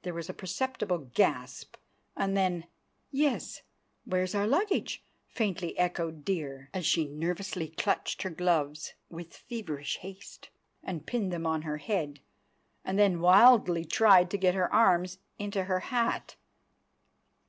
_"There 0.02 0.14
was 0.14 0.30
a 0.30 0.32
perceptible 0.32 1.10
gasp—and 1.12 2.36
then, 2.36 2.68
"Yes; 3.10 3.62
where's 4.04 4.32
our 4.32 4.46
luggage?" 4.46 5.02
faintly 5.26 5.76
echoed 5.76 6.24
Dear, 6.24 6.70
as 6.72 6.86
she 6.86 7.08
nervously 7.08 7.66
clutched 7.66 8.22
her 8.22 8.30
gloves 8.30 8.94
with 9.08 9.36
feverish 9.36 9.96
haste 9.96 10.50
and 10.84 11.04
pinned 11.04 11.32
them 11.32 11.48
on 11.48 11.62
her 11.62 11.78
head, 11.78 12.20
and 12.84 12.96
then 12.96 13.18
wildly 13.20 13.84
tried 13.84 14.30
to 14.30 14.38
get 14.38 14.54
her 14.54 14.72
arms 14.72 15.18
into 15.36 15.64
her 15.64 15.80
hat. 15.80 16.36